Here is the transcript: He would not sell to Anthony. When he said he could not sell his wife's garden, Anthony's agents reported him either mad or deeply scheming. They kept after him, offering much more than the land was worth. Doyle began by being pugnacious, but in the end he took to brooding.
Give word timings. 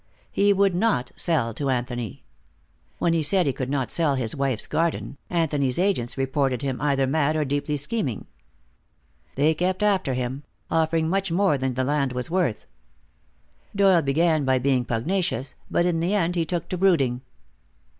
He 0.31 0.51
would 0.51 0.73
not 0.73 1.11
sell 1.15 1.53
to 1.53 1.69
Anthony. 1.69 2.23
When 2.97 3.13
he 3.13 3.21
said 3.21 3.45
he 3.45 3.53
could 3.53 3.69
not 3.69 3.91
sell 3.91 4.15
his 4.15 4.35
wife's 4.35 4.65
garden, 4.65 5.17
Anthony's 5.29 5.77
agents 5.77 6.17
reported 6.17 6.63
him 6.63 6.81
either 6.81 7.05
mad 7.05 7.35
or 7.35 7.45
deeply 7.45 7.77
scheming. 7.77 8.25
They 9.35 9.53
kept 9.53 9.83
after 9.83 10.15
him, 10.15 10.41
offering 10.71 11.07
much 11.07 11.31
more 11.31 11.55
than 11.55 11.75
the 11.75 11.83
land 11.83 12.13
was 12.13 12.31
worth. 12.31 12.65
Doyle 13.75 14.01
began 14.01 14.43
by 14.43 14.57
being 14.57 14.85
pugnacious, 14.85 15.53
but 15.69 15.85
in 15.85 15.99
the 15.99 16.15
end 16.15 16.33
he 16.35 16.47
took 16.47 16.67
to 16.69 16.79
brooding. 16.79 17.21